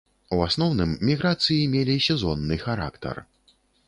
[0.35, 3.21] У асноўным міграцыі мелі сезонны характар.